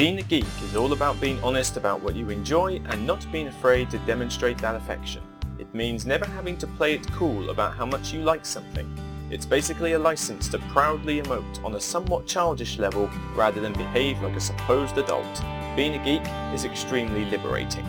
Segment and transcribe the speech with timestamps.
[0.00, 3.48] Being a geek is all about being honest about what you enjoy and not being
[3.48, 5.22] afraid to demonstrate that affection.
[5.58, 8.90] It means never having to play it cool about how much you like something.
[9.30, 14.22] It's basically a license to proudly emote on a somewhat childish level rather than behave
[14.22, 15.44] like a supposed adult.
[15.76, 17.86] Being a geek is extremely liberating.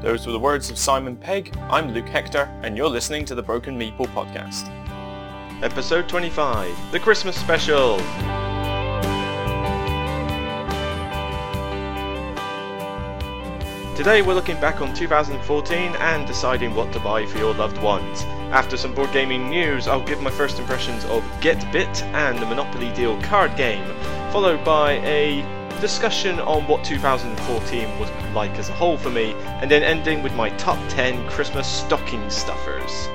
[0.00, 1.54] Those were the words of Simon Pegg.
[1.68, 4.70] I'm Luke Hector, and you're listening to the Broken Meeple podcast.
[5.62, 8.00] Episode 25, the Christmas special.
[13.94, 18.22] Today we're looking back on 2014 and deciding what to buy for your loved ones.
[18.50, 22.46] After some board gaming news, I'll give my first impressions of Get Bit and the
[22.46, 23.84] Monopoly Deal card game,
[24.32, 25.42] followed by a
[25.82, 30.32] discussion on what 2014 was like as a whole for me, and then ending with
[30.32, 33.08] my top 10 Christmas stocking stuffers.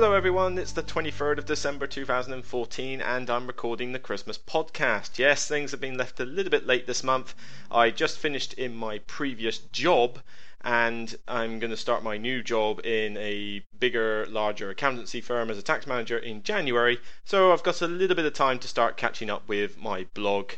[0.00, 5.18] Hello everyone, it's the 23rd of December 2014 and I'm recording the Christmas podcast.
[5.18, 7.34] Yes, things have been left a little bit late this month.
[7.70, 10.20] I just finished in my previous job
[10.62, 15.58] and I'm going to start my new job in a bigger, larger accountancy firm as
[15.58, 16.98] a tax manager in January.
[17.26, 20.52] So I've got a little bit of time to start catching up with my blog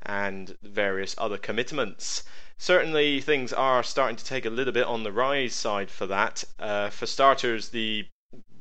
[0.00, 2.22] and various other commitments
[2.58, 6.42] certainly things are starting to take a little bit on the rise side for that.
[6.58, 8.06] Uh, for starters, the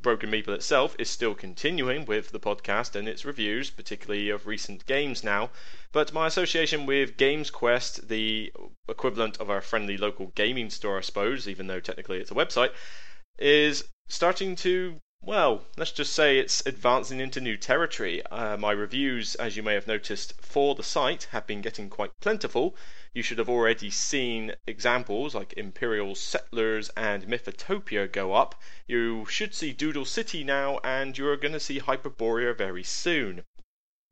[0.06, 4.86] Broken Meeple itself is still continuing with the podcast and its reviews, particularly of recent
[4.86, 5.50] games now.
[5.92, 8.54] But my association with Games Quest, the
[8.88, 12.74] equivalent of our friendly local gaming store, I suppose, even though technically it's a website,
[13.40, 18.24] is starting to well, let's just say it's advancing into new territory.
[18.28, 22.12] Uh, my reviews, as you may have noticed, for the site have been getting quite
[22.20, 22.76] plentiful.
[23.12, 28.62] You should have already seen examples like Imperial Settlers and Mythotopia go up.
[28.86, 33.46] You should see Doodle City now, and you're going to see Hyperborea very soon.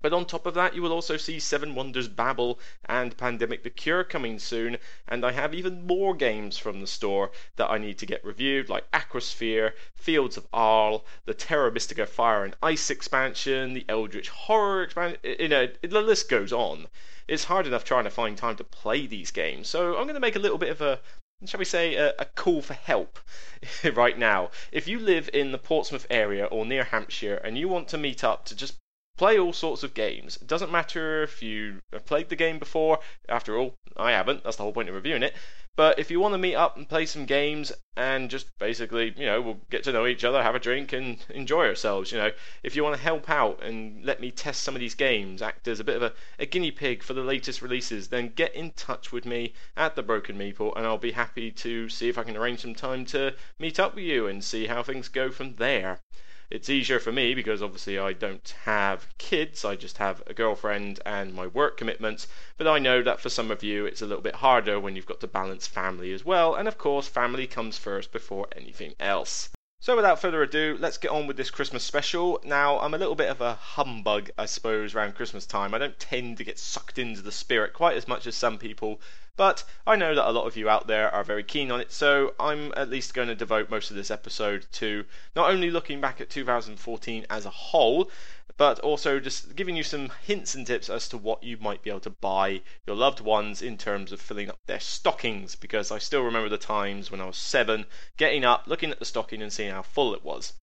[0.04, 3.70] But on top of that, you will also see Seven Wonders Babel and Pandemic the
[3.70, 7.98] Cure coming soon, and I have even more games from the store that I need
[8.00, 13.72] to get reviewed, like Aquasphere, Fields of Arle, the Terra Mystica Fire and Ice expansion,
[13.72, 16.90] the Eldritch Horror expansion, you know, the list goes on.
[17.30, 20.20] It's hard enough trying to find time to play these games, so I'm going to
[20.20, 21.00] make a little bit of a
[21.46, 23.20] shall we say, a, a, call for help
[23.94, 24.50] right now.
[24.72, 28.24] If you live in the Portsmouth area or near Hampshire and you want to meet
[28.24, 28.76] up to just
[29.18, 30.38] play all sorts of games.
[30.38, 33.00] It doesn't matter if you have played the game before.
[33.30, 34.44] After all, I haven't.
[34.44, 35.36] That's the whole point of reviewing it.
[35.76, 39.26] But if you want to meet up and play some games and just basically, you
[39.26, 42.32] know, we'll get to know each other, have a drink, and enjoy ourselves, you know,
[42.62, 45.68] if you want to help out and let me test some of these games, act
[45.68, 48.70] as a bit of a, a guinea pig for the latest releases, then get in
[48.72, 52.24] touch with me at the Broken Meeple, and I'll be happy to see if I
[52.24, 55.56] can arrange some time to meet up with you and see how things go from
[55.56, 56.02] there.
[56.50, 61.00] It's easier for me because obviously I don't have kids, I just have a girlfriend
[61.06, 62.28] and my work commitments.
[62.58, 65.06] But I know that for some of you it's a little bit harder when you've
[65.06, 69.50] got to balance family as well, and of course, family comes first before anything else.
[69.84, 72.40] So, without further ado, let's get on with this Christmas special.
[72.46, 75.74] Now, I'm a little bit of a humbug, I suppose, around Christmas time.
[75.74, 79.02] I don't tend to get sucked into the spirit quite as much as some people,
[79.36, 81.92] but I know that a lot of you out there are very keen on it,
[81.92, 85.06] so I'm at least going to devote most of this episode to
[85.36, 88.12] not only looking back at 2014 as a whole,
[88.58, 91.90] but also just giving you some hints and tips as to what you might be
[91.90, 95.56] able to buy your loved ones in terms of filling up their stockings.
[95.56, 99.06] Because I still remember the times when I was seven, getting up, looking at the
[99.06, 100.54] stocking, and seeing how full it was.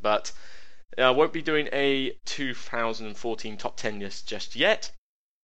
[0.00, 0.32] But
[0.96, 4.92] I uh, won't be doing a 2014 top 10 list just yet.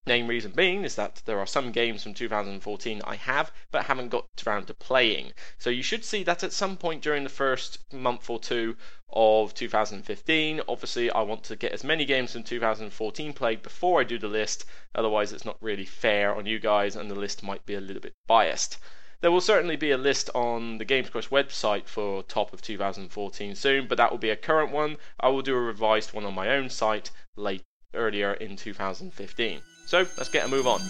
[0.07, 4.11] Main reason being is that there are some games from 2014 I have but haven't
[4.11, 5.33] got around to playing.
[5.57, 8.77] So you should see that at some point during the first month or two
[9.09, 10.61] of 2015.
[10.69, 14.29] Obviously, I want to get as many games from 2014 played before I do the
[14.29, 17.81] list, otherwise, it's not really fair on you guys and the list might be a
[17.81, 18.77] little bit biased.
[19.23, 23.55] There will certainly be a list on the Games GamesQuest website for top of 2014
[23.55, 24.99] soon, but that will be a current one.
[25.19, 27.63] I will do a revised one on my own site late
[27.95, 29.63] earlier in 2015.
[29.87, 30.81] So let's get a move on.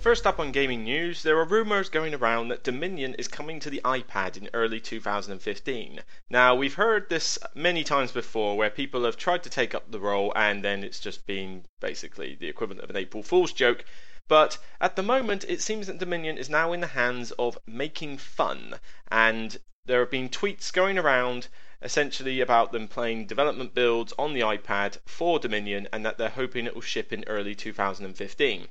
[0.00, 3.70] First up on gaming news, there are rumours going around that Dominion is coming to
[3.70, 6.00] the iPad in early 2015.
[6.28, 10.00] Now, we've heard this many times before where people have tried to take up the
[10.00, 13.84] role and then it's just been basically the equivalent of an April Fool's joke
[14.30, 18.16] but at the moment, it seems that Dominion is now in the hands of Making
[18.16, 18.78] Fun,
[19.10, 21.48] and there have been tweets going around
[21.82, 26.64] essentially about them playing development builds on the iPad for Dominion and that they're hoping
[26.64, 28.68] it will ship in early 2015.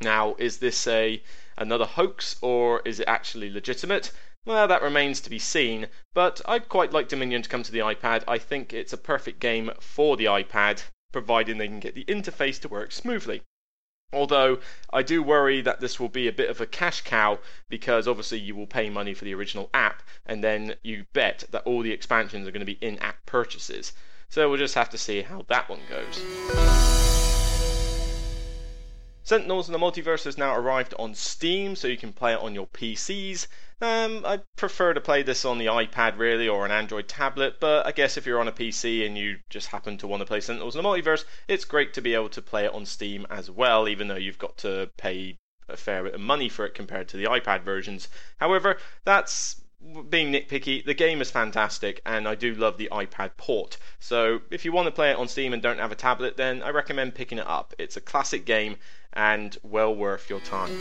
[0.00, 1.20] Now, is this a
[1.58, 4.12] another hoax or is it actually legitimate?
[4.44, 7.80] Well, that remains to be seen, but I'd quite like Dominion to come to the
[7.80, 8.22] iPad.
[8.28, 12.60] I think it's a perfect game for the iPad, providing they can get the interface
[12.60, 13.42] to work smoothly.
[14.12, 14.58] Although
[14.92, 18.38] I do worry that this will be a bit of a cash cow because obviously
[18.38, 21.92] you will pay money for the original app and then you bet that all the
[21.92, 23.92] expansions are going to be in app purchases.
[24.28, 26.22] So we'll just have to see how that one goes.
[29.24, 32.54] Sentinels in the Multiverse has now arrived on Steam, so you can play it on
[32.54, 33.46] your PCs.
[33.84, 37.84] Um, I prefer to play this on the iPad really or an Android tablet, but
[37.84, 40.40] I guess if you're on a PC and you just happen to want to play
[40.40, 43.50] Sentinels in the Multiverse, it's great to be able to play it on Steam as
[43.50, 45.36] well, even though you've got to pay
[45.68, 48.08] a fair bit of money for it compared to the iPad versions.
[48.38, 49.60] However, that's
[50.08, 53.76] being nitpicky, the game is fantastic and I do love the iPad port.
[53.98, 56.62] So if you want to play it on Steam and don't have a tablet, then
[56.62, 57.74] I recommend picking it up.
[57.78, 58.76] It's a classic game
[59.12, 60.72] and well worth your time.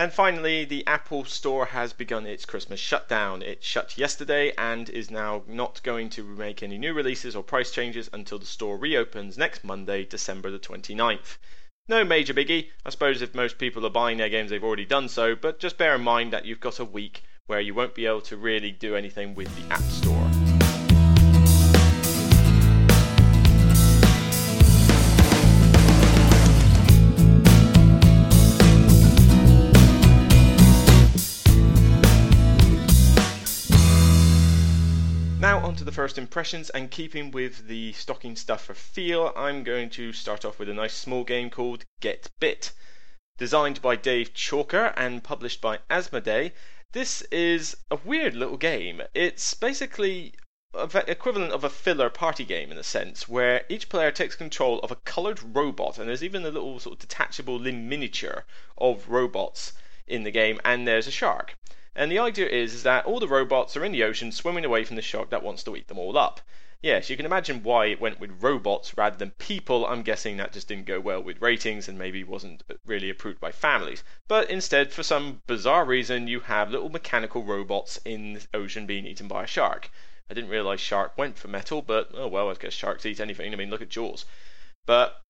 [0.00, 3.42] And finally, the Apple Store has begun its Christmas shutdown.
[3.42, 7.70] It shut yesterday and is now not going to make any new releases or price
[7.70, 11.36] changes until the store reopens next Monday, December the 29th.
[11.86, 12.70] No major biggie.
[12.82, 15.76] I suppose if most people are buying their games, they've already done so, but just
[15.76, 18.70] bear in mind that you've got a week where you won't be able to really
[18.70, 20.29] do anything with the App Store.
[36.00, 40.70] First impressions, and keeping with the stocking stuffer feel, I'm going to start off with
[40.70, 42.72] a nice small game called Get Bit.
[43.36, 46.52] Designed by Dave Chalker and published by Asmodee,
[46.92, 49.02] this is a weird little game.
[49.12, 50.32] It's basically
[50.74, 54.90] equivalent of a filler party game in a sense, where each player takes control of
[54.90, 58.46] a coloured robot, and there's even a little sort of detachable limb miniature
[58.78, 59.74] of robots
[60.06, 61.58] in the game, and there's a shark.
[61.94, 64.84] And the idea is, is that all the robots are in the ocean swimming away
[64.84, 66.40] from the shark that wants to eat them all up.
[66.82, 69.84] Yes, you can imagine why it went with robots rather than people.
[69.84, 73.52] I'm guessing that just didn't go well with ratings and maybe wasn't really approved by
[73.52, 74.02] families.
[74.28, 79.04] But instead, for some bizarre reason, you have little mechanical robots in the ocean being
[79.04, 79.90] eaten by a shark.
[80.30, 83.52] I didn't realize shark went for metal, but oh well, I guess sharks eat anything.
[83.52, 84.24] I mean, look at Jaws.
[84.86, 85.20] But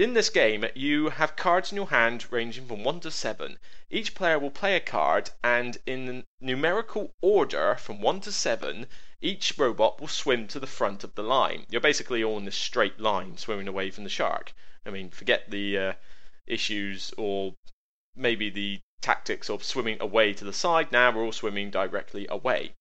[0.00, 3.58] in this game, you have cards in your hand ranging from 1 to 7.
[3.90, 8.86] Each player will play a card, and in numerical order from 1 to 7,
[9.20, 11.66] each robot will swim to the front of the line.
[11.68, 14.54] You're basically all in this straight line, swimming away from the shark.
[14.86, 15.92] I mean, forget the uh,
[16.46, 17.54] issues or
[18.16, 20.92] maybe the tactics of swimming away to the side.
[20.92, 22.72] Now we're all swimming directly away.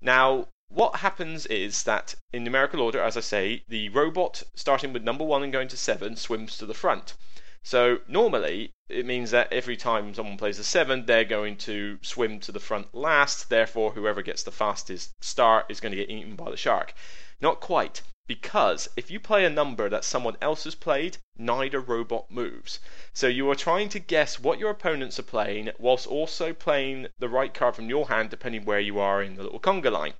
[0.00, 5.04] Now, what happens is that in numerical order, as I say, the robot starting with
[5.04, 7.14] number one and going to seven swims to the front.
[7.62, 12.40] So normally it means that every time someone plays a seven, they're going to swim
[12.40, 13.50] to the front last.
[13.50, 16.92] Therefore, whoever gets the fastest start is going to get eaten by the shark.
[17.40, 22.32] Not quite, because if you play a number that someone else has played, neither robot
[22.32, 22.80] moves.
[23.12, 27.28] So you are trying to guess what your opponents are playing, whilst also playing the
[27.28, 30.14] right card from your hand, depending where you are in the little conga line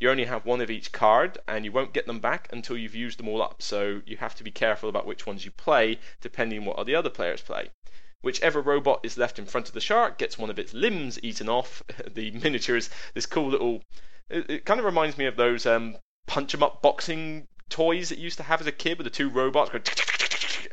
[0.00, 2.94] you only have one of each card and you won't get them back until you've
[2.94, 3.60] used them all up.
[3.60, 6.94] So you have to be careful about which ones you play depending on what the
[6.94, 7.70] other players play.
[8.22, 11.50] Whichever robot is left in front of the shark gets one of its limbs eaten
[11.50, 11.82] off.
[12.14, 13.82] the miniature is this cool little.
[14.30, 18.18] It, it kind of reminds me of those um, punch 'em up boxing toys that
[18.18, 19.84] you used to have as a kid with the two robots going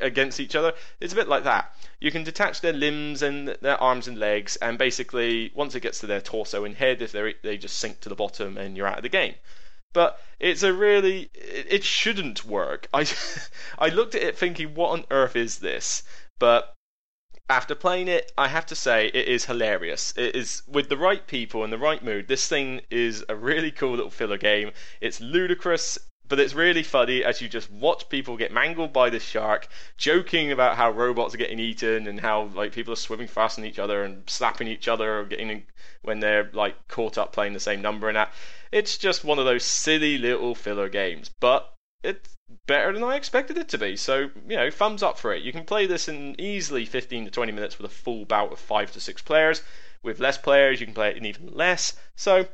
[0.00, 0.74] against each other.
[1.00, 1.74] It's a bit like that.
[2.00, 6.00] You can detach their limbs and their arms and legs, and basically, once it gets
[6.00, 8.86] to their torso and head, if they they just sink to the bottom and you're
[8.86, 9.34] out of the game.
[9.94, 12.88] But it's a really it, it shouldn't work.
[12.94, 13.06] I
[13.78, 16.02] I looked at it thinking, what on earth is this?
[16.38, 16.74] But
[17.50, 20.12] after playing it, I have to say it is hilarious.
[20.16, 22.28] It is with the right people in the right mood.
[22.28, 24.72] This thing is a really cool little filler game.
[25.00, 25.98] It's ludicrous
[26.28, 29.66] but it's really funny as you just watch people get mangled by the shark,
[29.96, 33.64] joking about how robots are getting eaten and how like people are swimming fast on
[33.64, 35.64] each other and slapping each other or getting
[36.02, 38.32] when they're like caught up playing the same number and that.
[38.70, 43.56] It's just one of those silly little filler games, but it's better than I expected
[43.56, 43.96] it to be.
[43.96, 45.42] So you know, thumbs up for it.
[45.42, 48.58] You can play this in easily 15 to 20 minutes with a full bout of
[48.58, 49.62] five to six players.
[50.02, 51.96] With less players, you can play it in even less.
[52.14, 52.46] So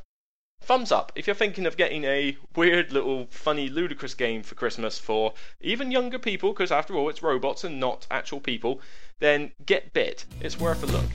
[0.64, 4.98] thumbs up if you're thinking of getting a weird little funny ludicrous game for christmas
[4.98, 8.80] for even younger people because after all it's robots and not actual people
[9.20, 10.24] then get bit.
[10.40, 11.10] It's worth a look.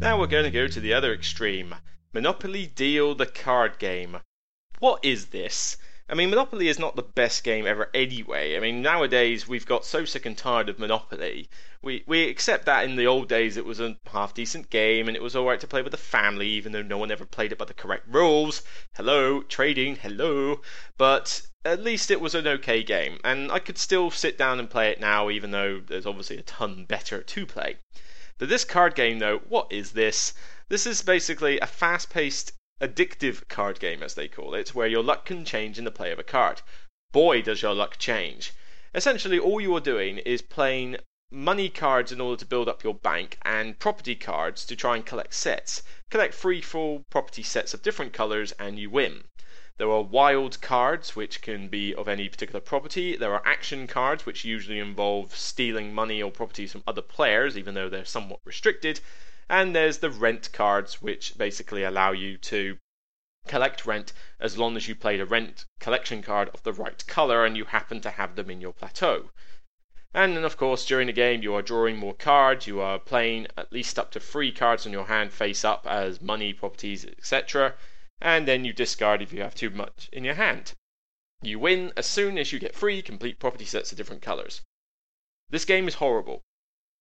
[0.00, 1.74] Now we're going to go to the other extreme.
[2.12, 4.18] Monopoly deal the card game.
[4.78, 5.76] What is this?
[6.10, 8.56] I mean, Monopoly is not the best game ever anyway.
[8.56, 11.48] I mean, nowadays we've got so sick and tired of Monopoly.
[11.82, 15.16] We we accept that in the old days it was a half decent game and
[15.16, 17.58] it was alright to play with the family, even though no one ever played it
[17.58, 18.62] by the correct rules.
[18.96, 20.62] Hello, trading, hello.
[20.98, 24.68] But at least it was an okay game, and I could still sit down and
[24.68, 27.76] play it now, even though there's obviously a ton better to play.
[28.36, 30.34] But this card game, though, what is this?
[30.68, 35.02] This is basically a fast paced addictive card game, as they call it, where your
[35.02, 36.62] luck can change in the play of a card.
[37.12, 38.52] Boy, does your luck change!
[38.94, 40.96] Essentially, all you are doing is playing
[41.30, 45.06] money cards in order to build up your bank and property cards to try and
[45.06, 45.82] collect sets.
[46.10, 49.24] Collect free full property sets of different colours and you win.
[49.76, 53.16] There are wild cards, which can be of any particular property.
[53.16, 57.74] There are action cards, which usually involve stealing money or properties from other players, even
[57.74, 59.00] though they're somewhat restricted.
[59.52, 62.78] And there's the rent cards, which basically allow you to
[63.48, 67.44] collect rent as long as you played a rent collection card of the right color
[67.44, 69.32] and you happen to have them in your plateau.
[70.14, 73.48] And then, of course, during the game, you are drawing more cards, you are playing
[73.56, 77.74] at least up to three cards on your hand face up as money, properties, etc.
[78.20, 80.74] And then you discard if you have too much in your hand.
[81.42, 84.62] You win as soon as you get three complete property sets of different colors.
[85.48, 86.44] This game is horrible.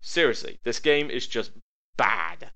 [0.02, 1.52] Seriously, this game is just
[2.00, 2.50] bad.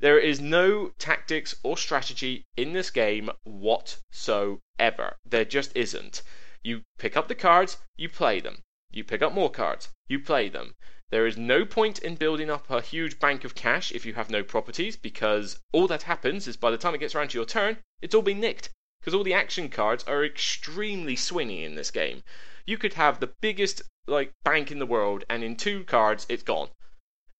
[0.00, 5.18] There is no tactics or strategy in this game whatsoever.
[5.24, 6.22] There just isn't.
[6.64, 8.64] You pick up the cards, you play them.
[8.90, 10.74] You pick up more cards, you play them.
[11.10, 14.30] There is no point in building up a huge bank of cash if you have
[14.30, 17.46] no properties, because all that happens is by the time it gets around to your
[17.46, 18.70] turn, it's all been nicked.
[18.98, 22.24] Because all the action cards are extremely swingy in this game.
[22.66, 26.42] You could have the biggest like bank in the world, and in two cards, it's
[26.42, 26.70] gone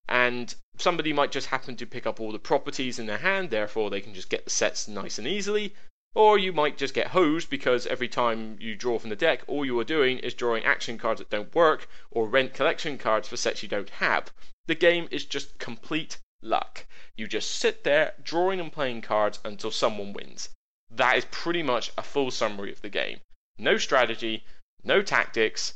[0.09, 3.91] and somebody might just happen to pick up all the properties in their hand, therefore
[3.91, 5.75] they can just get the sets nice and easily.
[6.15, 9.63] Or you might just get hosed because every time you draw from the deck, all
[9.63, 13.37] you are doing is drawing action cards that don't work or rent collection cards for
[13.37, 14.33] sets you don't have.
[14.65, 16.87] The game is just complete luck.
[17.15, 20.49] You just sit there drawing and playing cards until someone wins.
[20.89, 23.19] That is pretty much a full summary of the game.
[23.59, 24.43] No strategy,
[24.83, 25.75] no tactics,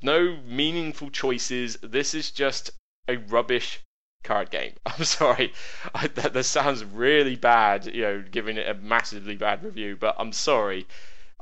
[0.00, 1.76] no meaningful choices.
[1.82, 2.70] This is just
[3.08, 3.80] a rubbish
[4.22, 4.74] card game.
[4.86, 5.52] I'm sorry,
[5.94, 10.16] I, that, that sounds really bad, you know, giving it a massively bad review, but
[10.18, 10.86] I'm sorry.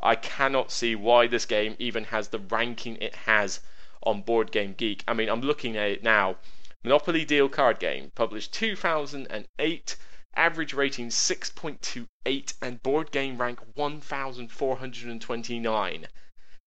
[0.03, 3.61] I cannot see why this game even has the ranking it has
[4.03, 5.05] on Board Game Geek.
[5.07, 6.39] I mean, I'm looking at it now.
[6.83, 9.97] Monopoly Deal card game, published 2008,
[10.35, 16.09] average rating 6.28, and board game rank 1429.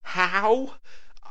[0.03, 0.75] How?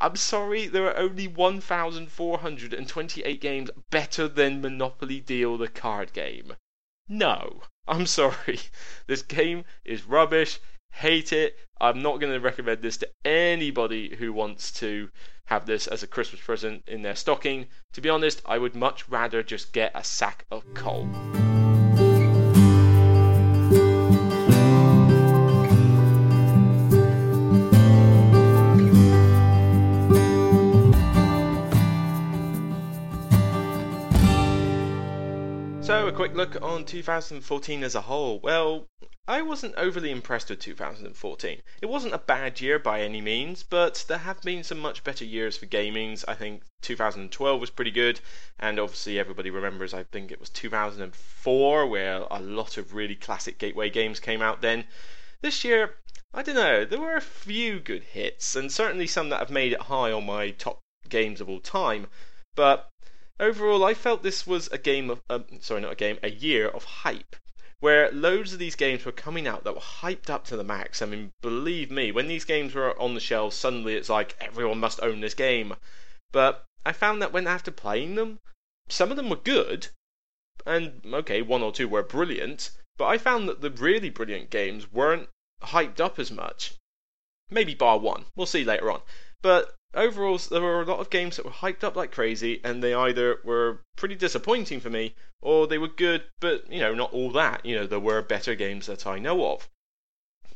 [0.01, 6.57] I'm sorry, there are only 1,428 games better than Monopoly Deal, the card game.
[7.09, 8.59] No, I'm sorry.
[9.07, 10.59] This game is rubbish.
[10.93, 11.59] Hate it.
[11.81, 15.11] I'm not going to recommend this to anybody who wants to
[15.47, 17.67] have this as a Christmas present in their stocking.
[17.93, 21.09] To be honest, I would much rather just get a sack of coal.
[36.05, 38.39] A quick look on 2014 as a whole.
[38.39, 38.89] Well,
[39.27, 41.63] I wasn't overly impressed with 2014.
[41.81, 45.25] It wasn't a bad year by any means, but there have been some much better
[45.25, 46.23] years for gamings.
[46.29, 48.21] I think 2012 was pretty good,
[48.61, 53.57] and obviously everybody remembers, I think it was 2004, where a lot of really classic
[53.57, 54.85] gateway games came out then.
[55.41, 55.97] This year,
[56.35, 59.73] I don't know, there were a few good hits, and certainly some that have made
[59.73, 62.09] it high on my top games of all time,
[62.55, 62.91] but
[63.41, 66.69] Overall, I felt this was a game of, um, sorry, not a game, a year
[66.69, 67.35] of hype,
[67.81, 71.03] where loads of these games were coming out that were hyped up to the max.
[71.03, 74.79] I mean, believe me, when these games were on the shelves, suddenly it's like everyone
[74.79, 75.75] must own this game.
[76.31, 78.39] But I found that when after playing them,
[78.89, 79.89] some of them were good,
[80.65, 84.93] and okay, one or two were brilliant, but I found that the really brilliant games
[84.93, 85.29] weren't
[85.61, 86.75] hyped up as much.
[87.51, 88.27] Maybe bar one.
[88.37, 89.03] We'll see later on.
[89.45, 92.83] But overall, there were a lot of games that were hyped up like crazy, and
[92.83, 97.13] they either were pretty disappointing for me, or they were good, but you know, not
[97.13, 97.67] all that.
[97.67, 99.69] You know, there were better games that I know of.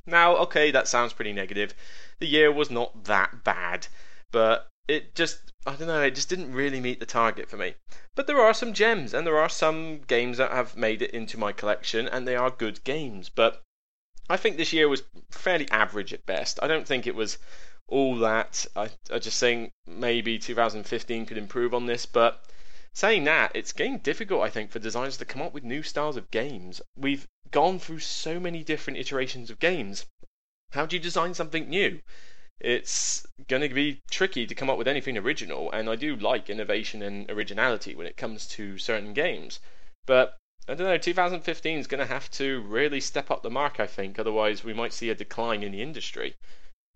[0.07, 1.75] Now, okay, that sounds pretty negative.
[2.18, 3.88] The year was not that bad,
[4.33, 7.75] but it just, I don't know, it just didn't really meet the target for me.
[8.14, 11.37] But there are some gems, and there are some games that have made it into
[11.37, 13.28] my collection, and they are good games.
[13.28, 13.62] But
[14.30, 16.59] I think this year was fairly average at best.
[16.62, 17.37] I don't think it was
[17.88, 18.66] all that.
[18.76, 22.45] I, I just think maybe 2015 could improve on this, but
[22.92, 26.16] saying that, it's getting difficult, I think, for designers to come up with new styles
[26.16, 26.80] of games.
[26.97, 30.07] We've gone through so many different iterations of games.
[30.73, 32.02] how do you design something new?
[32.61, 36.50] It's going to be tricky to come up with anything original, and I do like
[36.50, 39.61] innovation and originality when it comes to certain games.
[40.04, 43.80] But I don't know, 2015 is going to have to really step up the mark,
[43.80, 46.35] I think, otherwise, we might see a decline in the industry.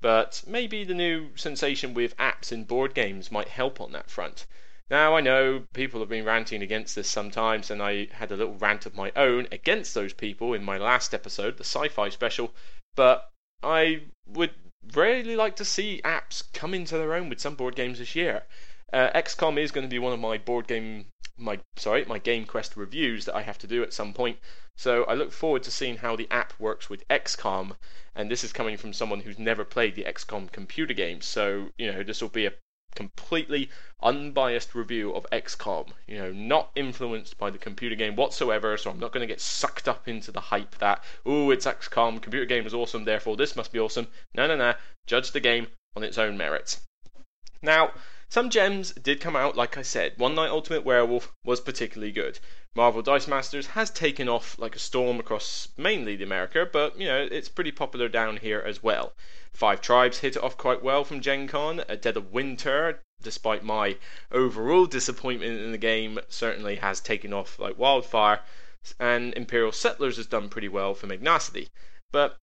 [0.03, 4.47] But maybe the new sensation with apps in board games might help on that front.
[4.91, 8.57] Now, I know people have been ranting against this sometimes, and I had a little
[8.57, 12.53] rant of my own against those people in my last episode, the sci fi special,
[12.97, 13.31] but
[13.63, 14.55] I would
[14.93, 18.43] really like to see apps come into their own with some board games this year.
[18.93, 21.07] Uh, XCOM is going to be one of my board game,
[21.39, 24.39] my sorry, my Game Quest reviews that I have to do at some point.
[24.77, 27.77] So I look forward to seeing how the app works with XCOM,
[28.15, 31.21] and this is coming from someone who's never played the XCOM computer game.
[31.21, 32.53] So you know this will be a
[32.95, 33.71] completely
[34.03, 35.89] unbiased review of XCOM.
[36.07, 39.41] You know, not influenced by the computer game whatsoever, so I'm not going to get
[39.41, 43.57] sucked up into the hype that, oh, it's XCOM, computer game is awesome, therefore this
[43.57, 44.09] must be awesome.
[44.35, 44.75] No, no, no.
[45.07, 46.83] Judge the game on its own merits.
[47.63, 47.93] Now,
[48.33, 50.15] some gems did come out, like I said.
[50.17, 52.39] One Night Ultimate Werewolf was particularly good.
[52.75, 57.07] Marvel Dice Masters has taken off like a storm across mainly the America, but you
[57.07, 59.13] know, it's pretty popular down here as well.
[59.53, 61.85] Five Tribes hit it off quite well from Gen Con.
[61.91, 63.99] A Dead of Winter, despite my
[64.31, 68.41] overall disappointment in the game, certainly has taken off like wildfire.
[68.99, 71.69] And Imperial Settlers has done pretty well for Magnacity.
[72.11, 72.39] But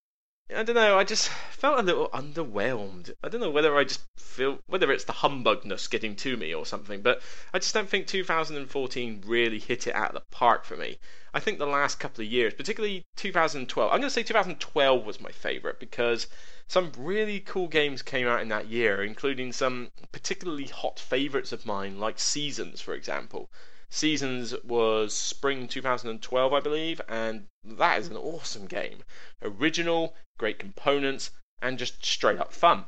[0.56, 0.98] I don't know.
[0.98, 3.12] I just felt a little underwhelmed.
[3.22, 6.66] I don't know whether I just feel whether it's the humbugness getting to me or
[6.66, 7.22] something, but
[7.54, 10.98] I just don't think 2014 really hit it out of the park for me.
[11.32, 15.20] I think the last couple of years, particularly 2012, I'm going to say 2012 was
[15.20, 16.26] my favorite because
[16.66, 21.66] some really cool games came out in that year, including some particularly hot favorites of
[21.66, 23.50] mine, like Seasons, for example.
[23.92, 29.02] Seasons was spring 2012, I believe, and that is an awesome game.
[29.42, 32.86] Original, great components, and just straight up fun.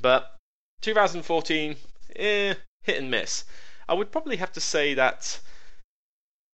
[0.00, 0.38] But
[0.80, 1.76] 2014,
[2.16, 3.44] eh, hit and miss.
[3.86, 5.40] I would probably have to say that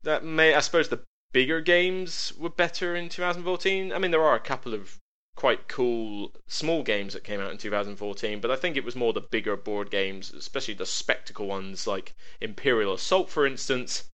[0.03, 3.93] that may I suppose the bigger games were better in 2014.
[3.93, 4.99] I mean, there are a couple of
[5.39, 9.13] quite cool small games that came out in 2014, but I think it was more
[9.13, 14.11] the bigger board games, especially the spectacle ones like Imperial Assault, for instance,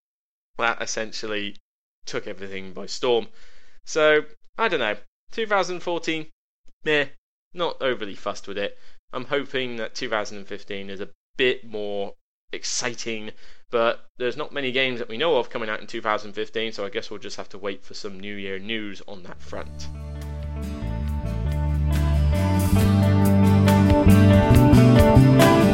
[0.59, 1.55] that essentially
[2.05, 3.29] took everything by storm.
[3.85, 4.97] So, I don't know.
[5.31, 6.27] 2014,
[6.83, 7.07] meh,
[7.55, 8.77] not overly fussed with it.
[9.11, 12.13] I'm hoping that 2015 is a bit more
[12.51, 13.31] exciting,
[13.71, 16.89] but there's not many games that we know of coming out in 2015, so I
[16.89, 19.87] guess we'll just have to wait for some New Year news on that front.
[25.15, 25.64] Thank you.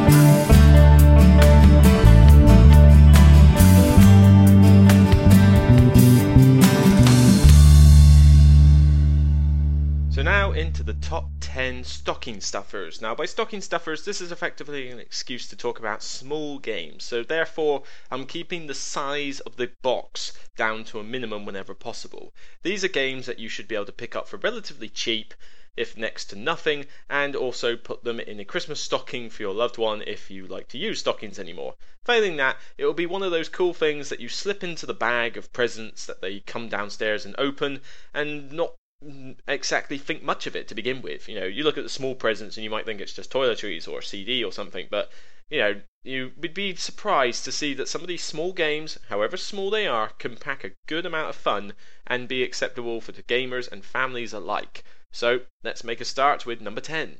[10.21, 13.01] So now into the top 10 stocking stuffers.
[13.01, 17.03] Now, by stocking stuffers, this is effectively an excuse to talk about small games.
[17.05, 17.81] So, therefore,
[18.12, 22.36] I'm keeping the size of the box down to a minimum whenever possible.
[22.62, 25.34] These are games that you should be able to pick up for relatively cheap
[25.75, 29.79] if next to nothing, and also put them in a Christmas stocking for your loved
[29.79, 31.73] one if you like to use stockings anymore.
[32.03, 34.93] Failing that, it will be one of those cool things that you slip into the
[34.93, 37.81] bag of presents that they come downstairs and open,
[38.13, 38.75] and not
[39.47, 41.27] exactly think much of it to begin with.
[41.27, 43.87] You know, you look at the small presents and you might think it's just toiletries
[43.87, 45.11] or a CD or something, but
[45.49, 49.37] you know, you would be surprised to see that some of these small games, however
[49.37, 51.73] small they are, can pack a good amount of fun
[52.07, 54.83] and be acceptable for the gamers and families alike.
[55.11, 57.17] So let's make a start with number 10.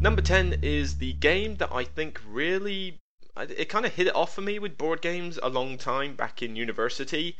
[0.00, 3.00] Number 10 is the game that I think really
[3.36, 6.42] it kind of hit it off for me with board games a long time back
[6.42, 7.36] in university.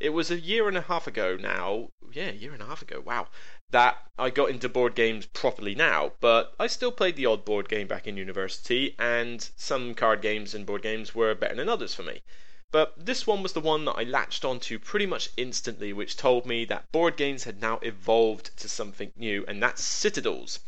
[0.00, 1.90] It was a year and a half ago now.
[2.12, 3.00] Yeah, a year and a half ago.
[3.00, 3.28] Wow.
[3.70, 7.68] That I got into board games properly now, but I still played the odd board
[7.68, 11.94] game back in university, and some card games and board games were better than others
[11.94, 12.22] for me.
[12.70, 16.44] But this one was the one that I latched onto pretty much instantly, which told
[16.44, 20.60] me that board games had now evolved to something new, and that's Citadels.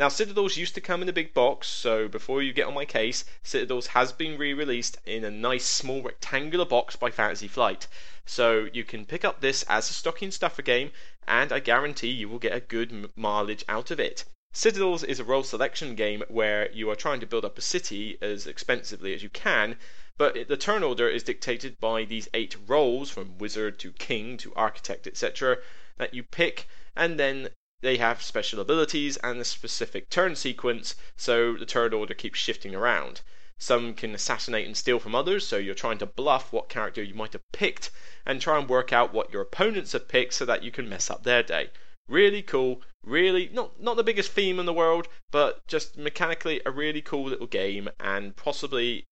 [0.00, 2.86] Now, Citadels used to come in a big box, so before you get on my
[2.86, 7.86] case, Citadels has been re released in a nice small rectangular box by Fantasy Flight.
[8.24, 10.92] So you can pick up this as a stocking stuffer game,
[11.28, 14.24] and I guarantee you will get a good mileage out of it.
[14.54, 18.16] Citadels is a role selection game where you are trying to build up a city
[18.22, 19.76] as expensively as you can,
[20.16, 24.54] but the turn order is dictated by these eight roles from wizard to king to
[24.54, 25.58] architect, etc.,
[25.98, 27.50] that you pick, and then
[27.82, 32.74] they have special abilities and a specific turn sequence, so the turn order keeps shifting
[32.74, 33.22] around.
[33.58, 37.14] Some can assassinate and steal from others, so you're trying to bluff what character you
[37.14, 37.90] might have picked
[38.24, 41.10] and try and work out what your opponents have picked so that you can mess
[41.10, 41.70] up their day.
[42.08, 46.70] Really cool, really not not the biggest theme in the world, but just mechanically a
[46.70, 49.06] really cool little game and possibly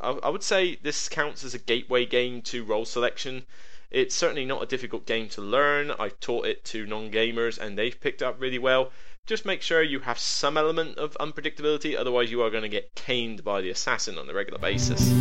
[0.00, 3.46] I, I would say this counts as a gateway game to role selection.
[3.92, 5.90] It's certainly not a difficult game to learn.
[5.90, 8.90] I've taught it to non gamers and they've picked up really well.
[9.26, 12.94] Just make sure you have some element of unpredictability, otherwise, you are going to get
[12.94, 15.12] caned by the assassin on a regular basis.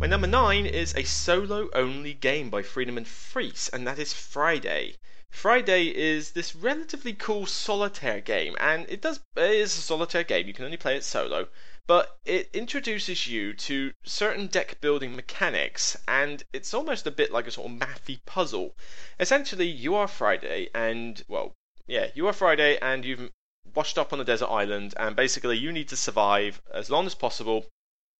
[0.00, 4.96] My number nine is a solo only game by Friedemann Friese, and that is Friday.
[5.28, 10.46] Friday is this relatively cool solitaire game, and it does it is a solitaire game.
[10.46, 11.48] You can only play it solo,
[11.86, 17.46] but it introduces you to certain deck building mechanics, and it's almost a bit like
[17.46, 18.76] a sort of mathy puzzle.
[19.20, 21.54] Essentially, you are Friday, and well,
[21.86, 23.30] yeah, you are Friday, and you've
[23.74, 27.14] washed up on a desert island, and basically you need to survive as long as
[27.14, 27.66] possible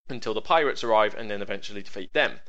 [0.08, 2.40] until the pirates arrive and then eventually defeat them.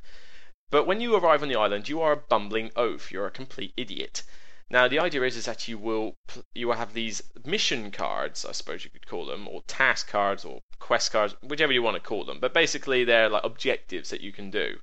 [0.69, 3.11] But when you arrive on the island, you are a bumbling oaf.
[3.11, 4.23] You're a complete idiot.
[4.69, 6.17] Now the idea is, is that you will
[6.53, 10.43] you will have these mission cards, I suppose you could call them, or task cards,
[10.43, 12.39] or quest cards, whichever you want to call them.
[12.39, 14.79] But basically, they're like objectives that you can do.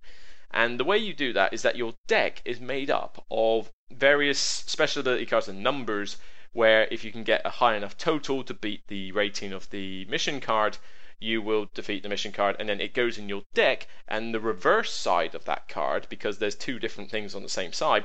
[0.50, 4.38] And the way you do that is that your deck is made up of various
[4.38, 6.16] special ability cards and numbers.
[6.52, 10.04] Where if you can get a high enough total to beat the rating of the
[10.04, 10.78] mission card,
[11.18, 14.40] you will defeat the mission card, and then it goes in your deck, and the
[14.40, 18.04] reverse side of that card, because there's two different things on the same side,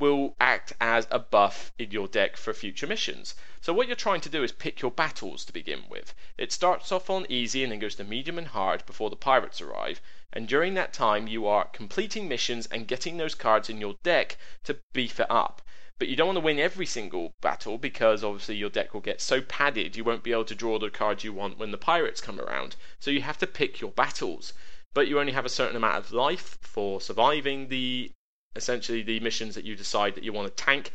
[0.00, 3.34] will act as a buff in your deck for future missions.
[3.60, 6.14] So what you're trying to do is pick your battles to begin with.
[6.38, 9.60] It starts off on easy and then goes to medium and hard before the pirates
[9.60, 10.00] arrive,
[10.32, 14.38] and during that time you are completing missions and getting those cards in your deck
[14.64, 15.60] to beef it up.
[15.98, 19.20] But you don't want to win every single battle because obviously your deck will get
[19.20, 22.22] so padded you won't be able to draw the cards you want when the pirates
[22.22, 22.76] come around.
[22.98, 24.54] So you have to pick your battles.
[24.94, 28.12] But you only have a certain amount of life for surviving the
[28.56, 30.92] essentially the missions that you decide that you want to tank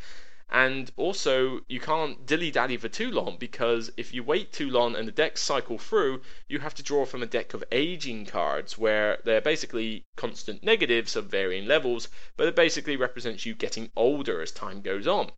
[0.52, 4.94] and also, you can't dilly dally for too long because if you wait too long
[4.94, 8.78] and the decks cycle through, you have to draw from a deck of aging cards
[8.78, 14.40] where they're basically constant negatives of varying levels, but it basically represents you getting older
[14.40, 15.32] as time goes on.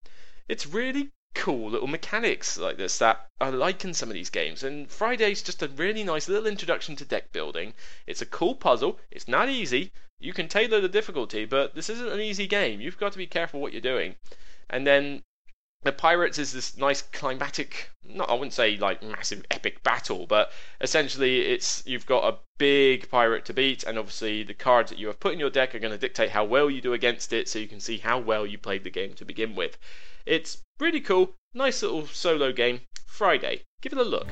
[0.47, 4.63] It's really cool little mechanics like this that I like in some of these games.
[4.63, 7.73] And Friday's just a really nice little introduction to deck building.
[8.07, 9.01] It's a cool puzzle.
[9.11, 9.91] It's not easy.
[10.21, 12.81] You can tailor the difficulty, but this isn't an easy game.
[12.81, 14.17] You've got to be careful what you're doing.
[14.69, 15.23] And then
[15.83, 20.51] the pirates is this nice climatic not I wouldn't say like massive epic battle, but
[20.81, 25.07] essentially it's you've got a big pirate to beat, and obviously the cards that you
[25.09, 27.49] have put in your deck are going to dictate how well you do against it,
[27.49, 29.79] so you can see how well you played the game to begin with.
[30.27, 32.81] It's really cool, nice little solo game.
[33.07, 34.29] Friday, give it a look.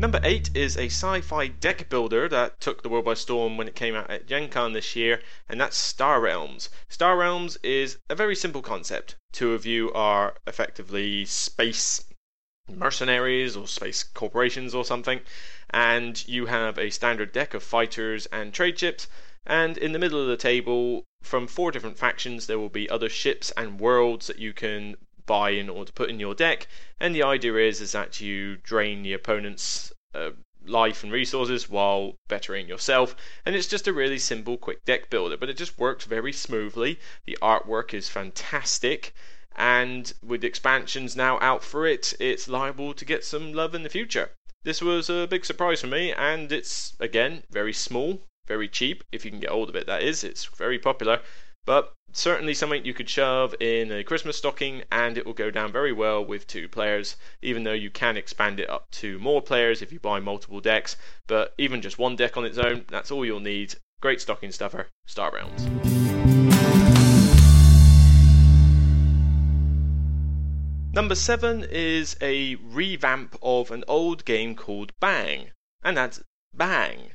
[0.00, 3.68] Number 8 is a sci fi deck builder that took the world by storm when
[3.68, 6.70] it came out at Gen Con this year, and that's Star Realms.
[6.88, 9.16] Star Realms is a very simple concept.
[9.30, 12.02] Two of you are effectively space
[12.66, 15.20] mercenaries or space corporations or something,
[15.68, 19.06] and you have a standard deck of fighters and trade ships.
[19.44, 23.10] And in the middle of the table, from four different factions, there will be other
[23.10, 24.96] ships and worlds that you can
[25.30, 26.66] buy in order to put in your deck.
[26.98, 30.30] And the idea is is that you drain the opponent's uh,
[30.66, 33.14] life and resources while bettering yourself.
[33.46, 36.98] And it's just a really simple, quick deck builder, but it just works very smoothly.
[37.26, 39.14] The artwork is fantastic.
[39.54, 43.96] And with expansions now out for it, it's liable to get some love in the
[43.98, 44.30] future.
[44.64, 49.04] This was a big surprise for me, and it's again very small, very cheap.
[49.12, 50.24] If you can get hold of it, that is.
[50.24, 51.20] It's very popular,
[51.64, 55.72] but certainly something you could shove in a Christmas stocking and it will go down
[55.72, 59.82] very well with two players, even though you can expand it up to more players
[59.82, 60.96] if you buy multiple decks.
[61.26, 63.74] But even just one deck on its own, that's all you'll need.
[64.00, 65.66] Great stocking stuffer, Star Realms.
[70.92, 75.52] Number 7 is a revamp of an old game called Bang,
[75.84, 76.20] and that's
[76.52, 77.12] Bang.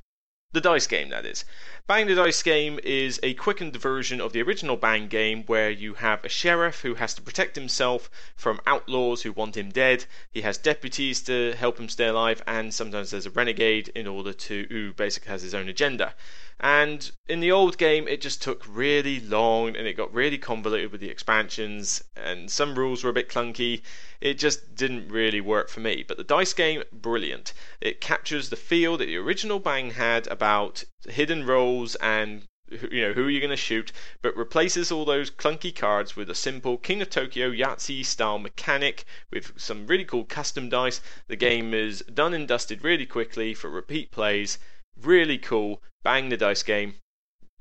[0.54, 1.44] The dice game, that is.
[1.88, 5.94] Bang the Dice game is a quickened version of the original Bang game where you
[5.94, 10.06] have a sheriff who has to protect himself from outlaws who want him dead.
[10.32, 14.34] He has deputies to help him stay alive, and sometimes there's a renegade in order
[14.34, 16.16] to who basically has his own agenda.
[16.60, 20.92] And in the old game, it just took really long and it got really convoluted
[20.92, 23.84] with the expansions, and some rules were a bit clunky.
[24.22, 26.04] It just didn't really work for me.
[26.08, 27.54] But the dice game, brilliant.
[27.80, 33.14] It captures the feel that the original Bang had about hidden roles and you know
[33.14, 33.92] who are you going to shoot,
[34.22, 39.06] but replaces all those clunky cards with a simple King of Tokyo Yahtzee style mechanic
[39.32, 41.00] with some really cool custom dice.
[41.28, 44.58] The game is done and dusted really quickly for repeat plays.
[45.00, 46.96] Really cool, bang the dice game.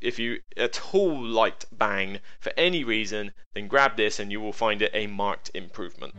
[0.01, 4.53] If you at all liked Bang for any reason, then grab this and you will
[4.53, 6.15] find it a marked improvement.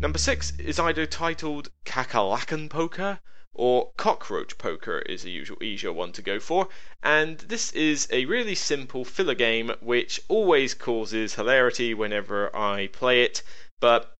[0.00, 3.18] Number six is either titled Kakerlaken Poker
[3.52, 6.68] or Cockroach Poker is a usual easier one to go for,
[7.02, 13.24] and this is a really simple filler game which always causes hilarity whenever I play
[13.24, 13.42] it,
[13.80, 14.14] but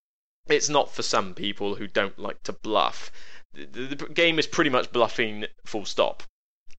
[0.48, 3.12] it's not for some people who don't like to bluff.
[3.52, 6.24] The, the game is pretty much bluffing full stop.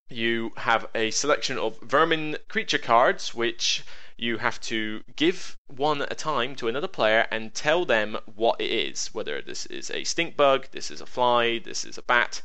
[0.10, 3.84] You have a selection of vermin creature cards which
[4.20, 8.60] you have to give one at a time to another player and tell them what
[8.60, 12.02] it is, whether this is a stink bug, this is a fly, this is a
[12.02, 12.42] bat,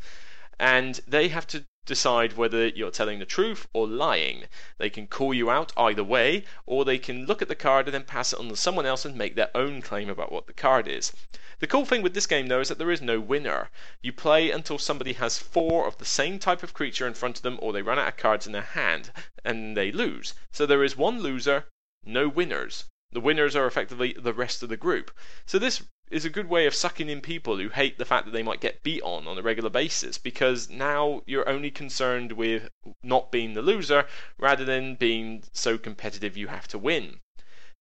[0.59, 4.45] and they have to decide whether you're telling the truth or lying.
[4.79, 7.95] They can call you out either way, or they can look at the card and
[7.95, 10.53] then pass it on to someone else and make their own claim about what the
[10.53, 11.13] card is.
[11.61, 13.71] The cool thing with this game, though, is that there is no winner.
[14.03, 17.43] You play until somebody has four of the same type of creature in front of
[17.43, 19.11] them, or they run out of cards in their hand,
[19.45, 20.35] and they lose.
[20.53, 21.67] So there is one loser,
[22.05, 22.87] no winners.
[23.13, 25.13] The winners are effectively the rest of the group.
[25.47, 28.33] So this is a good way of sucking in people who hate the fact that
[28.33, 32.69] they might get beat on on a regular basis because now you're only concerned with
[33.03, 34.07] not being the loser
[34.39, 37.21] rather than being so competitive you have to win.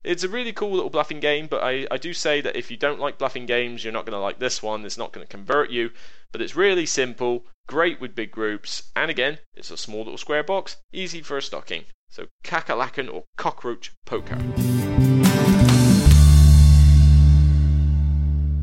[0.03, 2.75] It's a really cool little bluffing game, but I, I do say that if you
[2.75, 4.85] don't like bluffing games, you're not going to like this one.
[4.85, 5.91] It's not going to convert you,
[6.33, 10.43] but it's really simple, great with big groups, and again, it's a small little square
[10.43, 11.85] box, easy for a stocking.
[12.09, 14.37] So, Kakerlaken or Cockroach Poker.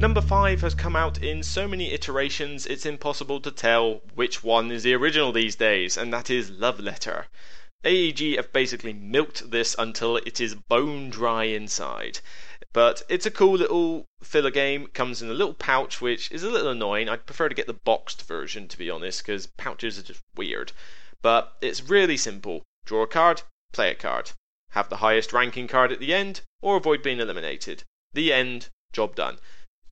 [0.00, 4.70] Number 5 has come out in so many iterations it's impossible to tell which one
[4.70, 7.26] is the original these days, and that is Love Letter.
[7.84, 12.20] AEG have basically milked this until it is bone dry inside.
[12.72, 14.86] But it's a cool little filler game.
[14.86, 17.10] Comes in a little pouch, which is a little annoying.
[17.10, 20.72] I'd prefer to get the boxed version, to be honest, because pouches are just weird.
[21.20, 22.62] But it's really simple.
[22.86, 24.32] Draw a card, play a card.
[24.70, 27.84] Have the highest ranking card at the end, or avoid being eliminated.
[28.14, 29.38] The end, job done.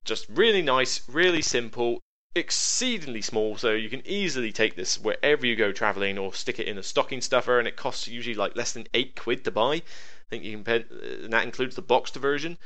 [0.05, 2.01] Just really nice, really simple,
[2.35, 6.67] exceedingly small, so you can easily take this wherever you go traveling or stick it
[6.67, 9.75] in a stocking stuffer, and it costs usually like less than eight quid to buy.
[9.75, 9.83] I
[10.29, 12.57] think you can pay, uh, and that includes the boxed version.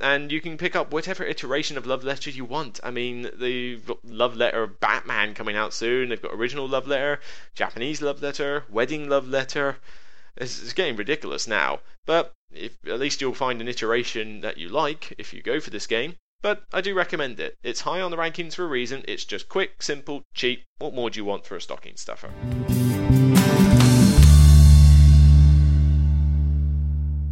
[0.00, 2.78] And you can pick up whatever iteration of love letter you want.
[2.84, 6.08] I mean, they've got love letter Batman coming out soon.
[6.08, 7.20] They've got original love letter,
[7.54, 9.78] Japanese love letter, wedding love letter.
[10.36, 14.68] It's, it's getting ridiculous now, but if, at least you'll find an iteration that you
[14.68, 16.14] like if you go for this game.
[16.40, 17.58] But I do recommend it.
[17.64, 19.04] It's high on the rankings for a reason.
[19.08, 20.64] It's just quick, simple, cheap.
[20.78, 22.30] What more do you want for a stocking stuffer?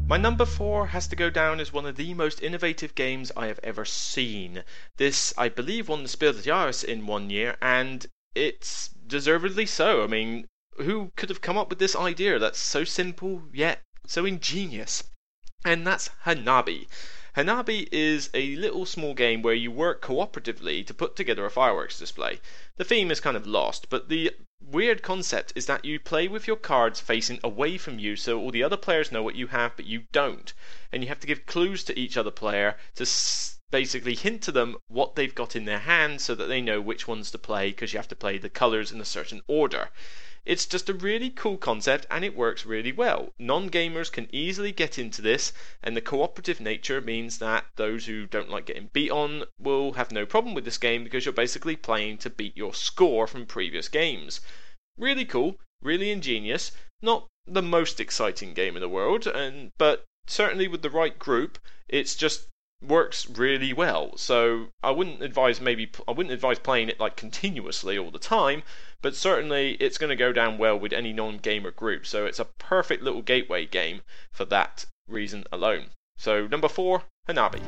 [0.09, 3.47] My number four has to go down as one of the most innovative games I
[3.47, 4.65] have ever seen.
[4.97, 10.03] This, I believe, won the Spiel des Jahres in one year, and it's deservedly so.
[10.03, 14.25] I mean, who could have come up with this idea that's so simple yet so
[14.25, 15.05] ingenious?
[15.65, 16.89] And that's Hanabi.
[17.37, 21.99] Hanabi is a little small game where you work cooperatively to put together a fireworks
[21.99, 22.41] display.
[22.79, 26.47] The theme is kind of lost, but the weird concept is that you play with
[26.47, 29.77] your cards facing away from you so all the other players know what you have
[29.77, 30.55] but you don't.
[30.91, 34.53] And you have to give clues to each other player to s- basically hint to
[34.53, 37.69] them what they've got in their hand so that they know which ones to play
[37.69, 39.91] because you have to play the colors in a certain order.
[40.47, 43.35] It's just a really cool concept and it works really well.
[43.37, 48.27] Non gamers can easily get into this, and the cooperative nature means that those who
[48.27, 51.75] don't like getting beat on will have no problem with this game because you're basically
[51.75, 54.41] playing to beat your score from previous games.
[54.97, 56.71] Really cool, really ingenious,
[57.03, 61.59] not the most exciting game in the world, and but certainly with the right group,
[61.89, 62.47] it's just
[62.81, 64.17] works really well.
[64.17, 68.63] So I wouldn't advise maybe I wouldn't advise playing it like continuously all the time,
[69.03, 72.07] but certainly it's going to go down well with any non-gamer group.
[72.07, 75.91] So it's a perfect little gateway game for that reason alone.
[76.17, 77.63] So number 4, Hanabi.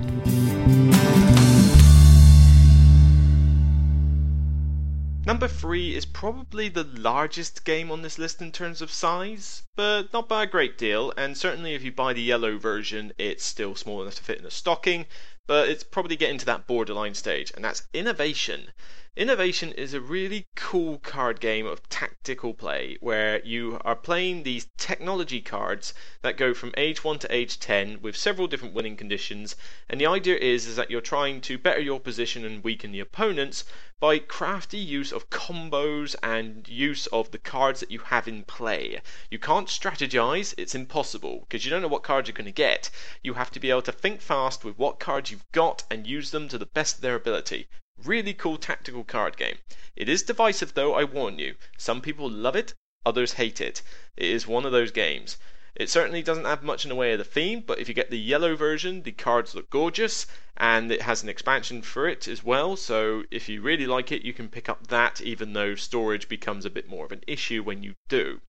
[5.27, 10.11] Number 3 is probably the largest game on this list in terms of size, but
[10.11, 13.75] not by a great deal, and certainly if you buy the yellow version, it's still
[13.75, 15.05] small enough to fit in a stocking.
[15.49, 18.71] but it's probably getting to that borderline stage, and that's innovation.
[19.17, 24.69] Innovation is a really cool card game of tactical play where you are playing these
[24.77, 29.57] technology cards that go from age 1 to age 10 with several different winning conditions
[29.89, 33.01] and the idea is is that you're trying to better your position and weaken the
[33.01, 33.65] opponents
[33.99, 39.01] by crafty use of combos and use of the cards that you have in play.
[39.31, 42.91] You can't strategize, it's impossible because you don't know what cards you're going to get.
[43.23, 46.31] You have to be able to think fast with what cards you've got and use
[46.31, 47.69] them to the best of their ability.
[48.05, 49.59] Really cool tactical card game.
[49.97, 51.57] It is divisive though, I warn you.
[51.77, 53.83] Some people love it, others hate it.
[54.17, 55.37] It is one of those games.
[55.75, 58.11] It certainly doesn't have much in the way of the theme, but if you get
[58.11, 62.43] the yellow version, the cards look gorgeous, and it has an expansion for it as
[62.43, 62.77] well.
[62.77, 66.65] So if you really like it, you can pick up that, even though storage becomes
[66.65, 68.41] a bit more of an issue when you do.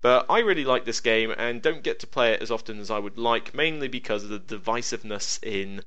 [0.00, 2.90] But I really like this game and don't get to play it as often as
[2.90, 5.82] I would like, mainly because of the divisiveness in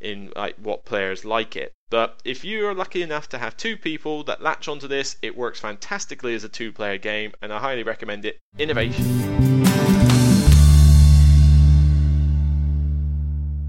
[0.00, 1.72] in like what players like it.
[1.90, 5.36] But if you are lucky enough to have two people that latch onto this, it
[5.36, 8.40] works fantastically as a two-player game, and I highly recommend it.
[8.58, 9.62] Innovation.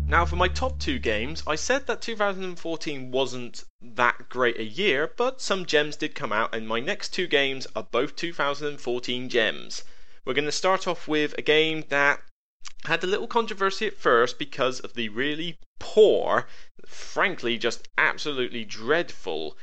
[0.07, 5.11] Now, for my top two games, I said that 2014 wasn't that great a year,
[5.17, 9.83] but some gems did come out, and my next two games are both 2014 gems.
[10.23, 12.21] We're going to start off with a game that
[12.85, 16.47] had a little controversy at first because of the really poor,
[16.85, 19.55] frankly, just absolutely dreadful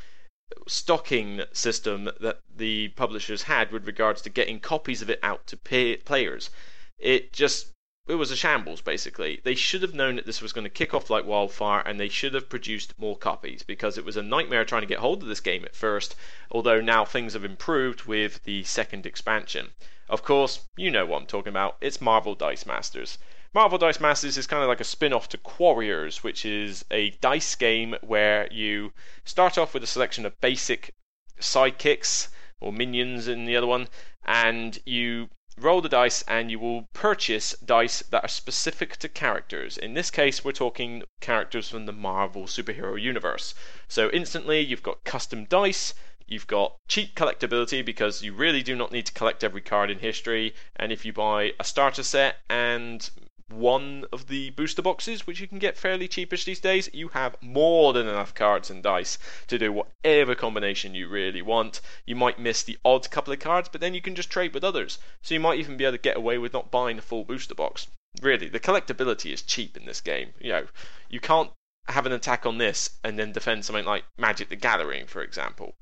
[0.69, 5.57] stocking system that the publishers had with regards to getting copies of it out to
[5.57, 6.51] pay players.
[6.99, 7.72] It just
[8.09, 9.41] it was a shambles basically.
[9.45, 12.09] They should have known that this was going to kick off like wildfire and they
[12.09, 15.29] should have produced more copies because it was a nightmare trying to get hold of
[15.29, 16.17] this game at first,
[16.51, 19.71] although now things have improved with the second expansion.
[20.09, 21.77] Of course, you know what I'm talking about.
[21.81, 23.19] It's Marvel Dice Masters.
[23.55, 27.11] Marvel Dice Masters is kind of like a spin off to Quarriors, which is a
[27.21, 28.93] dice game where you
[29.25, 30.95] start off with a selection of basic
[31.39, 32.29] sidekicks
[32.61, 33.89] or minions in the other one,
[34.25, 39.77] and you roll the dice and you will purchase dice that are specific to characters.
[39.77, 43.55] In this case, we're talking characters from the Marvel superhero universe.
[43.89, 45.95] So instantly, you've got custom dice
[46.33, 49.99] You've got cheap collectability because you really do not need to collect every card in
[49.99, 50.55] history.
[50.77, 53.11] And if you buy a starter set and
[53.49, 57.37] one of the booster boxes, which you can get fairly cheapish these days, you have
[57.41, 61.81] more than enough cards and dice to do whatever combination you really want.
[62.07, 64.65] You might miss the odd couple of cards, but then you can just trade with
[64.65, 64.99] others.
[65.23, 67.55] So you might even be able to get away with not buying a full booster
[67.55, 67.87] box.
[68.21, 70.35] Really, the collectability is cheap in this game.
[70.41, 70.67] You know,
[71.09, 71.51] you can't
[71.89, 75.75] have an attack on this and then defend something like Magic the Gathering, for example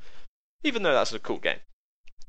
[0.63, 1.61] even though that's a cool game.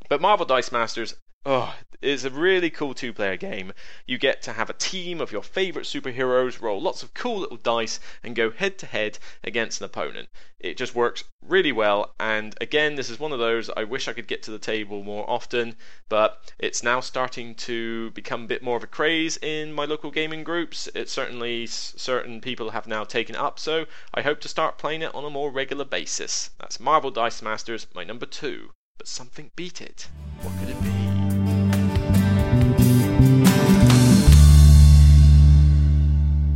[0.09, 1.15] But Marvel Dice Masters,
[1.45, 3.71] oh, is a really cool two player game.
[4.07, 7.57] You get to have a team of your favourite superheroes, roll lots of cool little
[7.57, 10.29] dice, and go head to head against an opponent.
[10.59, 14.13] It just works really well, and again, this is one of those I wish I
[14.13, 15.75] could get to the table more often,
[16.09, 20.11] but it's now starting to become a bit more of a craze in my local
[20.11, 20.89] gaming groups.
[20.95, 25.13] It certainly, certain people have now taken up, so I hope to start playing it
[25.13, 26.49] on a more regular basis.
[26.59, 28.71] That's Marvel Dice Masters, my number two.
[28.97, 30.07] But something beat it.
[30.41, 31.10] What could it be?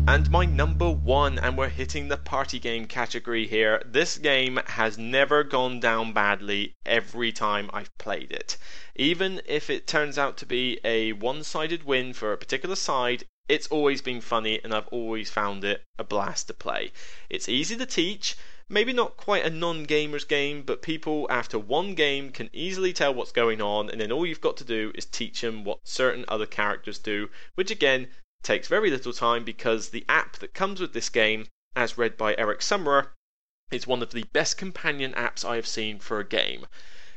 [0.08, 3.82] And my number one, and we're hitting the party game category here.
[3.84, 8.56] This game has never gone down badly every time I've played it.
[8.96, 13.24] Even if it turns out to be a one sided win for a particular side,
[13.50, 16.92] it's always been funny and I've always found it a blast to play.
[17.28, 18.36] It's easy to teach,
[18.70, 23.14] maybe not quite a non gamer's game, but people after one game can easily tell
[23.14, 26.26] what's going on, and then all you've got to do is teach them what certain
[26.28, 28.08] other characters do, which again
[28.46, 32.36] takes very little time because the app that comes with this game, as read by
[32.38, 33.08] Eric Summerer,
[33.72, 36.68] is one of the best companion apps I have seen for a game.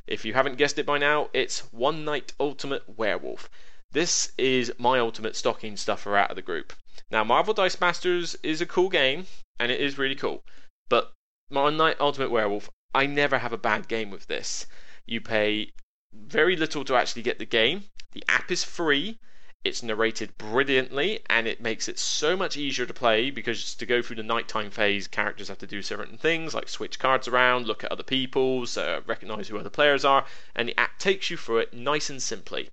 [0.06, 3.50] If you haven't guessed it by now, it's One Night Ultimate Werewolf.
[3.92, 6.72] This is my ultimate stocking stuffer out of the group.
[7.10, 9.26] Now, Marvel Dice Masters is a cool game,
[9.60, 10.44] and it is really cool,
[10.88, 11.12] but
[11.48, 14.66] One Night Ultimate Werewolf, I never have a bad game with this.
[15.04, 15.72] You pay
[16.12, 17.84] very little to actually get the game.
[18.12, 19.18] The app is free.
[19.64, 24.00] It's narrated brilliantly and it makes it so much easier to play because to go
[24.00, 27.84] through the nighttime phase, characters have to do certain things like switch cards around, look
[27.84, 31.74] at other people's, recognize who other players are, and the app takes you through it
[31.74, 32.70] nice and simply.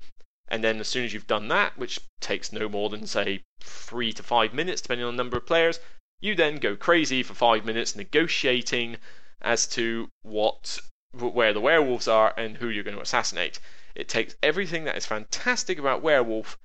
[0.48, 4.14] And then as soon as you've done that, which takes no more than say three
[4.14, 5.82] to five minutes depending on the number of players,
[6.22, 8.96] you then go crazy for five minutes negotiating
[9.42, 10.80] as to what
[11.12, 13.60] where the werewolves are and who you're going to assassinate.
[13.96, 16.58] It takes everything that is fantastic about werewolf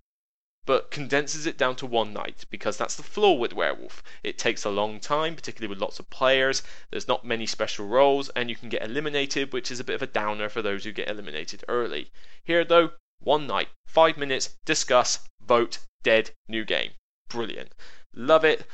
[0.66, 4.02] but condenses it down to one night because that's the flaw with Werewolf.
[4.22, 6.62] It takes a long time, particularly with lots of players.
[6.90, 10.02] There's not many special roles, and you can get eliminated, which is a bit of
[10.02, 12.12] a downer for those who get eliminated early.
[12.44, 16.92] Here, though, one night, five minutes, discuss, vote, dead, new game.
[17.28, 17.74] Brilliant.
[18.12, 18.66] Love it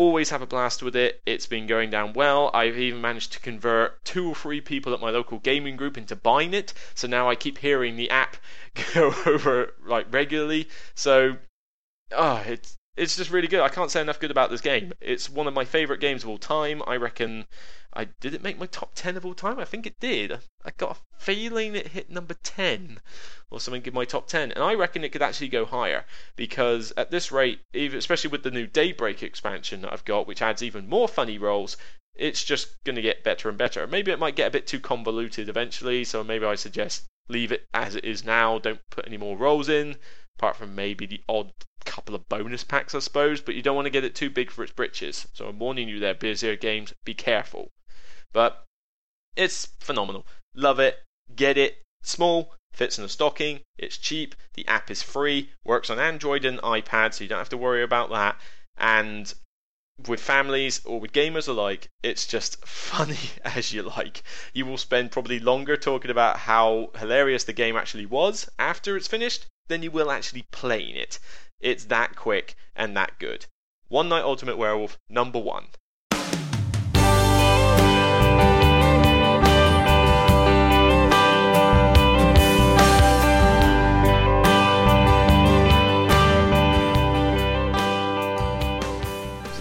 [0.00, 1.20] always have a blast with it.
[1.26, 2.50] It's been going down well.
[2.54, 6.16] I've even managed to convert two or three people at my local gaming group into
[6.16, 6.72] buying it.
[6.94, 8.38] So now I keep hearing the app
[8.94, 10.70] go over like regularly.
[10.94, 11.36] So,
[12.16, 13.60] ah, oh, it's it's just really good.
[13.60, 14.92] I can't say enough good about this game.
[15.00, 16.82] It's one of my favorite games of all time.
[16.86, 17.46] I reckon
[17.92, 19.58] I did it make my top 10 of all time?
[19.58, 20.38] I think it did.
[20.64, 23.00] I got a feeling it hit number 10
[23.50, 24.52] or something in my top 10.
[24.52, 26.04] And I reckon it could actually go higher
[26.36, 30.42] because at this rate, even, especially with the new Daybreak expansion that I've got, which
[30.42, 31.76] adds even more funny roles,
[32.14, 33.86] it's just going to get better and better.
[33.86, 37.66] Maybe it might get a bit too convoluted eventually, so maybe I suggest leave it
[37.72, 38.58] as it is now.
[38.58, 39.96] Don't put any more roles in,
[40.40, 41.52] apart from maybe the odd
[41.84, 43.42] couple of bonus packs, I suppose.
[43.42, 45.28] But you don't want to get it too big for its britches.
[45.34, 47.70] So I'm warning you there, Bezier Games, be careful.
[48.32, 48.64] But
[49.36, 50.26] it's phenomenal.
[50.54, 51.02] Love it.
[51.36, 51.82] Get it.
[52.02, 56.58] Small, fits in a stocking, it's cheap, the app is free, works on Android and
[56.60, 58.40] iPad, so you don't have to worry about that.
[58.78, 59.34] And
[60.08, 64.22] with families or with gamers alike, it's just funny as you like.
[64.54, 69.08] You will spend probably longer talking about how hilarious the game actually was after it's
[69.08, 71.18] finished than you will actually playing it.
[71.60, 73.46] It's that quick and that good.
[73.88, 75.68] One Night Ultimate Werewolf, number one.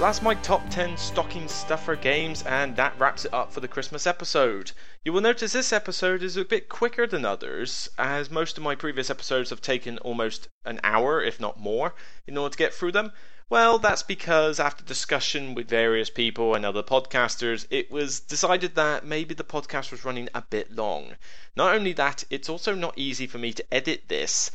[0.10, 4.07] That's my top 10 stocking stuffer games, and that wraps it up for the Christmas
[4.07, 4.72] episode.
[5.05, 8.74] You will notice this episode is a bit quicker than others, as most of my
[8.74, 11.93] previous episodes have taken almost an hour, if not more,
[12.26, 13.12] in order to get through them.
[13.51, 19.05] Well, that's because after discussion with various people and other podcasters, it was decided that
[19.05, 21.18] maybe the podcast was running a bit long.
[21.55, 24.49] Not only that, it's also not easy for me to edit this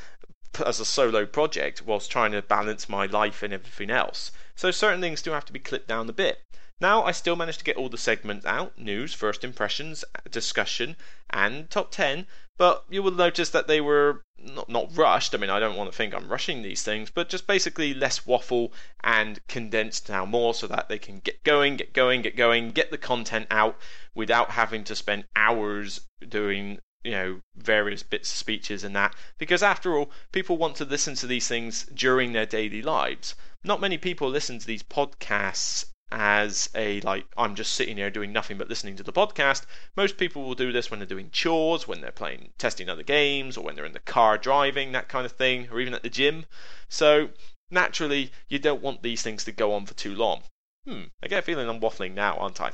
[0.67, 5.01] as a solo project whilst trying to balance my life and everything else so certain
[5.01, 6.43] things do have to be clipped down a bit.
[6.81, 10.97] Now, I still managed to get all the segments out news, first impressions, discussion,
[11.31, 12.27] and top 10,
[12.59, 15.35] but you will notice that they were not, not rushed.
[15.35, 18.27] I mean, I don't want to think I'm rushing these things, but just basically less
[18.27, 22.71] waffle and condensed now more so that they can get going, get going, get going,
[22.73, 23.79] get the content out
[24.15, 29.63] without having to spend hours doing you know various bits of speeches and that because
[29.63, 33.35] after all people want to listen to these things during their daily lives
[33.65, 38.33] not many people listen to these podcasts as a like I'm just sitting here doing
[38.33, 39.65] nothing but listening to the podcast.
[39.97, 43.57] Most people will do this when they're doing chores, when they're playing testing other games,
[43.57, 46.11] or when they're in the car driving, that kind of thing, or even at the
[46.11, 46.47] gym.
[46.89, 47.31] So
[47.71, 50.43] naturally, you don't want these things to go on for too long.
[50.87, 52.73] Hmm, I get a feeling I'm waffling now, aren't I?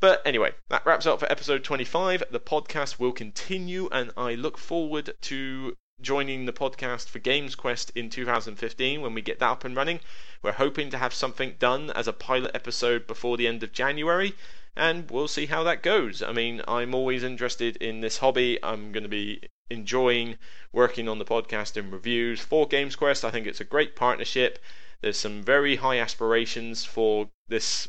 [0.00, 2.24] But anyway, that wraps up for episode 25.
[2.30, 7.92] The podcast will continue, and I look forward to joining the podcast for Games Quest
[7.94, 10.00] in 2015 when we get that up and running.
[10.42, 14.34] We're hoping to have something done as a pilot episode before the end of January,
[14.76, 16.22] and we'll see how that goes.
[16.22, 18.58] I mean, I'm always interested in this hobby.
[18.62, 20.38] I'm going to be enjoying
[20.72, 23.24] working on the podcast and reviews for Games Quest.
[23.24, 24.58] I think it's a great partnership.
[25.00, 27.88] There's some very high aspirations for this,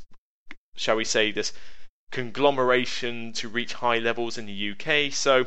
[0.76, 1.54] shall we say, this
[2.12, 5.14] conglomeration to reach high levels in the UK.
[5.14, 5.46] So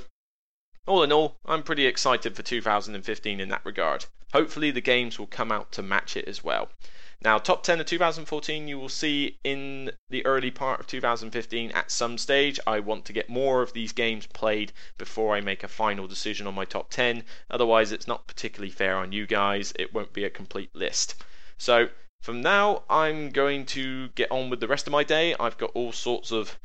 [0.86, 4.06] all in all, I'm pretty excited for 2015 in that regard.
[4.32, 6.68] Hopefully, the games will come out to match it as well.
[7.22, 11.90] Now, top 10 of 2014, you will see in the early part of 2015 at
[11.90, 12.60] some stage.
[12.66, 16.46] I want to get more of these games played before I make a final decision
[16.46, 17.24] on my top 10.
[17.50, 19.72] Otherwise, it's not particularly fair on you guys.
[19.78, 21.14] It won't be a complete list.
[21.56, 21.88] So,
[22.20, 25.34] from now, I'm going to get on with the rest of my day.
[25.40, 26.58] I've got all sorts of